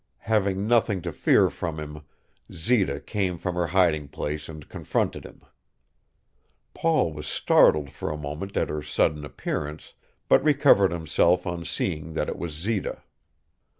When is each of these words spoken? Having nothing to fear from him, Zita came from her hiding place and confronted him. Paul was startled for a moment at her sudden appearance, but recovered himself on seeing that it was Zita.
Having 0.25 0.67
nothing 0.67 1.03
to 1.03 1.11
fear 1.11 1.47
from 1.51 1.79
him, 1.79 2.01
Zita 2.51 2.99
came 2.99 3.37
from 3.37 3.53
her 3.53 3.67
hiding 3.67 4.07
place 4.07 4.49
and 4.49 4.67
confronted 4.67 5.23
him. 5.23 5.43
Paul 6.73 7.13
was 7.13 7.27
startled 7.27 7.91
for 7.91 8.09
a 8.09 8.17
moment 8.17 8.57
at 8.57 8.71
her 8.71 8.81
sudden 8.81 9.23
appearance, 9.23 9.93
but 10.27 10.43
recovered 10.43 10.91
himself 10.91 11.45
on 11.45 11.65
seeing 11.65 12.13
that 12.13 12.29
it 12.29 12.39
was 12.39 12.53
Zita. 12.53 13.03